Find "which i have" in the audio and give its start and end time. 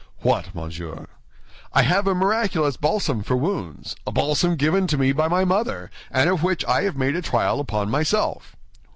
6.41-6.97